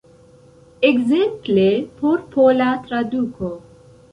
Ekzemple 0.89 1.67
por 1.99 2.25
pola 2.33 2.73
traduko. 2.89 3.53